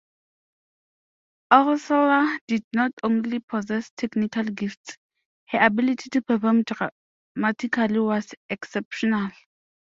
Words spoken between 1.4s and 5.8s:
Elssler did not only possess technical gifts, her